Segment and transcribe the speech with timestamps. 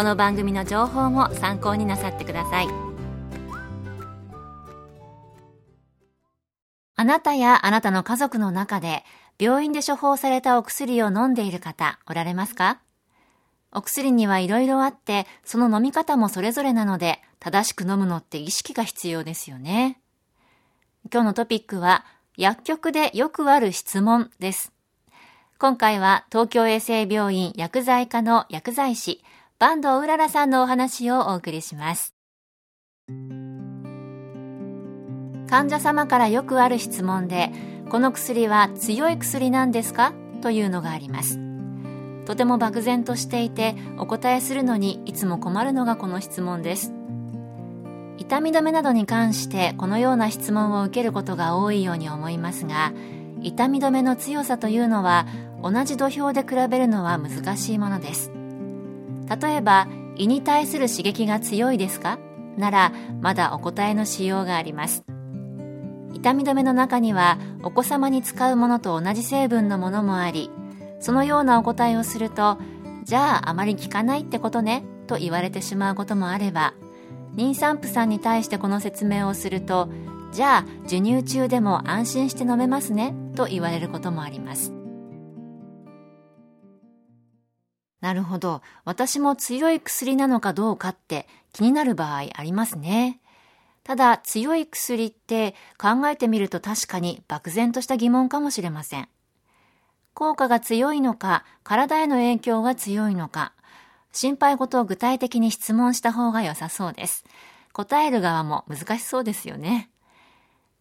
[0.00, 2.68] この番組の情報も参考になさってください
[6.96, 9.04] あなたやあなたの家族の中で
[9.38, 12.80] 病院で処方されたお薬を飲んでいる方おられますか？
[13.72, 20.00] お薬にはいろいろあって、その飲み方もそれぞれなので、正しく飲むのって意識が必要ですよね。
[21.12, 22.06] 今日のトピックは、
[22.38, 24.72] 薬局でよくある質問です。
[25.58, 29.22] 今回は東京衛生病院薬剤科の薬剤師、
[29.62, 32.14] 坂東うららさんのお話をお送りします。
[35.50, 37.52] 患者様からよくある質問で、
[37.90, 40.14] この薬は強い薬なんですか？
[40.40, 41.38] というのがあります。
[42.24, 46.94] とても漠然としていて、お答えするのにいつも困るのがこの質問です。
[48.16, 52.94] 痛み止めなどに関してこのような質問を受けることが多いように思いますが、
[53.42, 55.26] 痛み止めの強さというのは
[55.62, 58.32] 同じ土俵で比べるのは難しいものです。
[59.30, 59.86] 例えば
[60.16, 62.18] 胃に対する刺激が強いですか？
[62.56, 65.04] ならまだお答えのしようがあります。
[66.12, 70.50] 痛み止めの中にはお子様に使うものと同じ成分のものもあり
[70.98, 72.58] そのようなお答えをすると
[73.04, 76.74] じゃああまり効かないってことねと言われてしまうこともあれば
[77.36, 79.88] 妊産婦さんに対してこの説明をすると
[80.32, 84.74] じゃあ授乳中でも安心して飲めますねと言われることもあります。
[88.00, 88.62] なるほど。
[88.84, 93.20] 私も強い薬なのかどうかって気になる場合ありますね。
[93.84, 99.08] ただ強い薬って考えてみると確かに漠然とした疑問かもしれません。
[100.14, 103.52] 効果が強いのか、体への影響が強いのか、
[104.12, 107.24] 心配事を具体的に質問した方が良さそうです。
[107.72, 109.90] 答える側も難しそうですよね。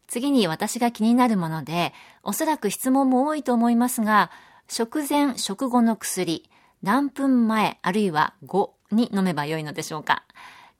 [0.07, 1.93] 次に私が気になるもので、
[2.23, 4.31] おそらく質問も多いと思いますが、
[4.67, 6.49] 食前、食後の薬、
[6.81, 10.23] 何分前あるいは後に飲めばよいのでしょうか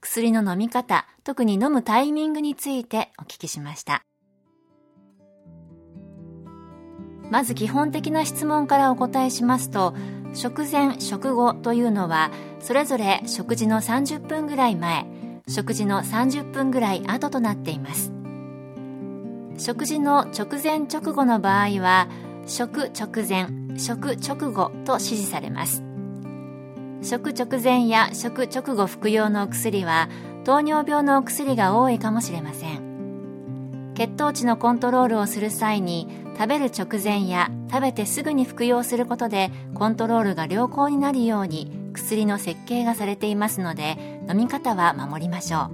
[0.02, 4.04] 薬の飲み方、特に飲むタイミングについてお聞きしました。
[7.30, 9.94] まず基本的な質問からお答えしますと、
[10.34, 15.06] 食前、食後というのは、それぞれ食事の30分ぐらい前、
[15.48, 18.14] 食事の30分ぐらい後となっています。
[19.58, 22.08] 食事の直前直後の場合は、
[22.46, 25.89] 食直前、食直後と指示されます。
[27.02, 30.10] 食直前や食直後服用のお薬は
[30.44, 33.94] 糖尿病のお薬が多いかもしれません。
[33.96, 36.08] 血糖値のコントロールをする際に
[36.38, 45.70] 食べる直前や食べてすぐに服用することでコントロールが良好になるように薬の設計がされていますので飲み方は守りましょ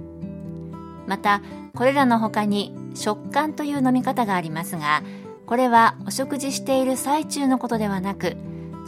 [1.04, 1.08] う。
[1.08, 1.40] また
[1.74, 5.02] これらの他に食感という飲み方がありますが
[5.46, 8.36] これはお食事している最中のことではなく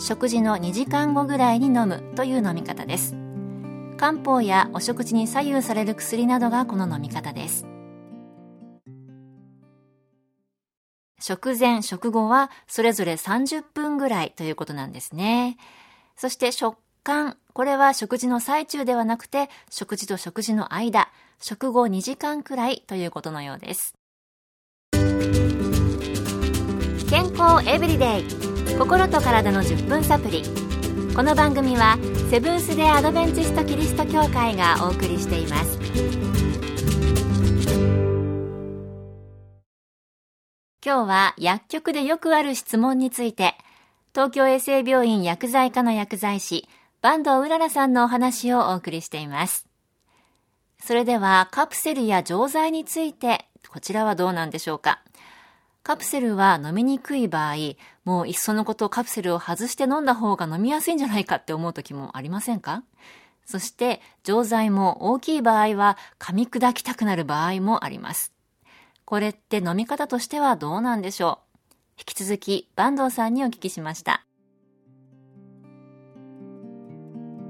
[0.01, 3.17] 食事の2時間後ぐらいに飲むという飲み方です。
[3.97, 7.67] 漢方やお食事に左右される薬などがこの飲み方です。
[11.21, 15.57] 食前食後はそれぞれ30分ぐらいということなんですね。
[16.17, 21.09] そして食感これは食事の最中ではなくて食事と食事の間
[21.41, 23.95] 食後2時間くらいということのようです。
[27.11, 28.58] 健康エブリデイ。
[28.79, 30.45] 心と体の10分サプリ。
[31.17, 31.99] この番組は
[32.31, 35.81] セブンス・デ・アドベンチスト・キリスト教会がお送りしています。
[40.87, 43.57] 今日は薬局でよくある質問について
[44.15, 46.69] 東京衛生病院薬剤科の薬剤師
[47.03, 49.67] 坂東うららさんのお話をお送りしています。
[50.81, 55.03] それではカプセルや錠剤についてこちらはどうなんでしょうか？
[55.89, 57.55] カプセルは飲みにくい場合、
[58.05, 62.83] もういっそのことカプセルを外して飲んだ方が飲みやすいんじゃないかって思う時もありませんか？
[63.47, 68.35] そして錠剤も大きい場合は噛み砕きたくなる場合もあります。
[69.07, 71.39] これって飲み方としてはどうなんでしょ
[71.97, 72.01] う？
[72.01, 74.27] 引き続き坂東さんにお聞きしました。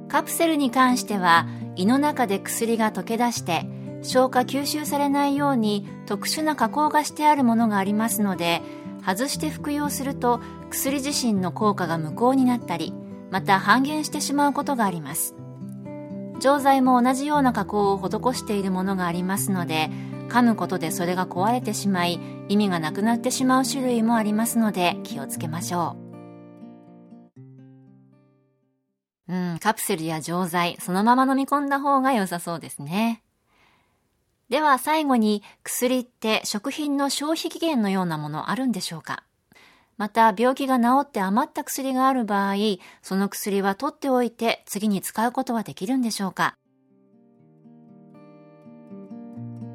[0.08, 3.66] カプセルに関しては胃の中で薬が溶け出して
[4.02, 8.62] 消化吸収されないように特殊な加工がしてあるものがありますので
[9.04, 10.40] 外して服用すると
[10.70, 12.92] 薬自身の効果が無効になったり
[13.30, 15.34] また半減してしまうことがあります。
[16.40, 19.90] 錠剤も同じような加工を施しているものがありますので
[20.28, 26.08] 噛むことでそれが壊れてしまい意味がなくなってしまう種類もありますので気をつけましょう。
[29.30, 33.22] うんカプセルや錠剤そのまま飲み込んだ方が良さそうですね。
[34.48, 39.22] では最後に薬って食品の消費期限のようなものあるんでしょうか？
[39.98, 42.54] また病気が治って余った薬がある場合、
[43.02, 46.54] その薬は取っておいて次に使うことはできるんでしょうか？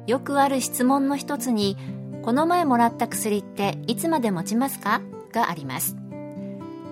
[0.08, 1.76] よくある質問の一つに、
[2.22, 5.02] この前もらった薬っていつまで持ちますか？
[5.32, 5.96] があります。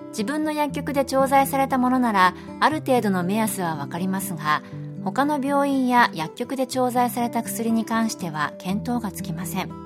[0.09, 4.61] 自分の薬局で調剤されたものならある程度の目安はわかりますが、
[5.03, 9.83] 他の病院や薬局で調剤された薬に関しては見当がつきません。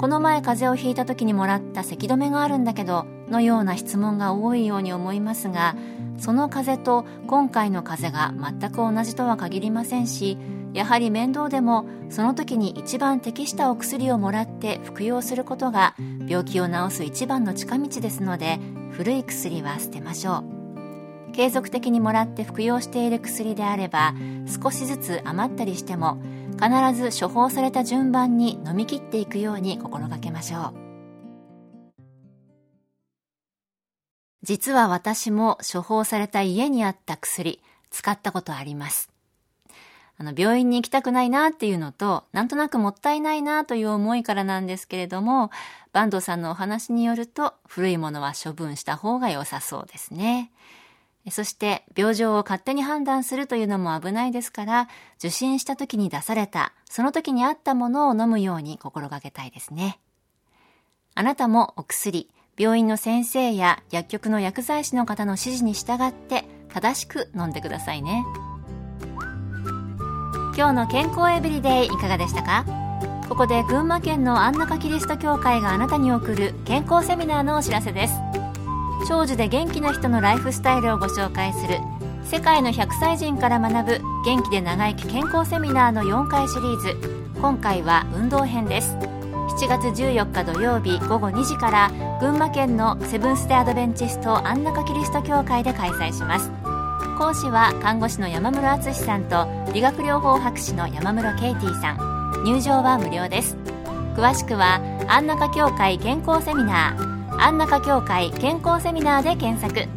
[0.00, 5.76] この前風邪をひいた時にもらった咳止めがあるんだけどのような質問が多いように思いますが
[6.16, 10.38] その風邪と今回の風邪が全く同じとは限りませんし
[10.72, 15.94] やはり面倒でもその時に一番適したお薬をもらって服用することが
[16.26, 18.58] 病気を治す一番の近道ですので
[18.92, 20.59] 古い薬は捨てましょう。
[21.30, 24.14] 継続的にもらって服用している薬であれば
[24.46, 26.20] 少しずつ余ったりしても
[26.60, 30.90] 必ず処方された順番に飲み切っていくように心がけましょう
[34.42, 37.60] 実は私も処方された家にあった薬
[37.90, 39.10] 使ったことあります
[40.20, 45.50] あの病院に行きたくないなっていうのとなんとなくもったいないなという思いからなんですけれども
[45.94, 50.52] 坂東さんのお話によると古いものは処分した方が良さそうですね。
[51.30, 54.88] そして病状を勝手に判断するというのも危ないですから
[55.18, 60.00] 受診した時に出されたその時に合ったものを飲むように心がけたいですね。
[61.14, 68.24] あなたもお薬病院の先生や薬局の薬剤師の方の指示に従って正しく飲んでくださいね。
[70.56, 72.64] 今日の健康エブリデイいかがでしたか？
[73.28, 78.14] ここで群馬県の安中キリスト教会があなたに送る健康セミナーのお知らせです。
[79.10, 81.78] 長寿で元気な人のライフスタイルをご紹介する
[82.22, 86.96] 世界の100歳人から学ぶ元気で長生き健康セミナーの4回シリーズ。
[87.40, 88.94] 今回は運動編です。
[88.94, 91.90] 7月14日土曜日午後2時から
[92.20, 96.48] 群馬県のセブンス・テ・アドベンチスト安中キリスト教会で開催します。
[97.18, 102.44] 講師は看護師の山室敦さんと理学療法博士の山室ケイティさん。
[102.44, 103.56] 入場は無料です。
[104.14, 107.19] 詳しくは安中教会健康セミナー。
[107.42, 109.88] 安中協会健康セミナーで検索。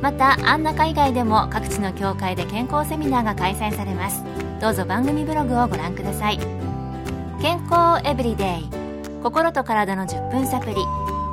[0.00, 4.22] また安中以外でも各地の協会で健康セミナーが開催されます。
[4.60, 6.38] どうぞ番組ブログをご覧ください。
[7.40, 8.70] 健康エブリデイ。
[9.22, 10.76] 心と体の10分サプリ。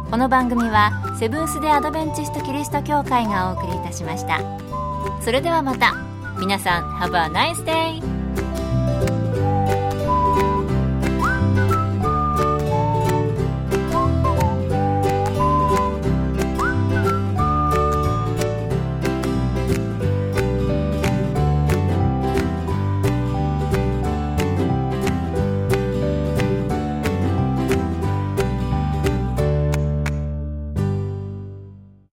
[0.10, 4.40] この番組はセブンス・デ・アドベンチスト・キリスト教会がお送りいたしました。
[5.22, 5.94] それではまた。
[6.40, 8.15] 皆さん Have a nice day!